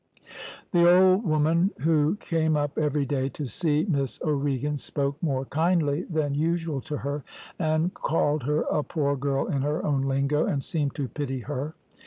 [0.71, 6.05] "The old woman, who came up every day to see Miss O'Regan, spoke more kindly
[6.09, 7.23] than usual to her,
[7.59, 11.75] and called her a poor girl in her own lingo, and seemed to pity her.